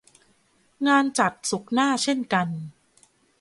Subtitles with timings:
[0.87, 2.47] งานจัดศุกร์หน้าเช่นกัน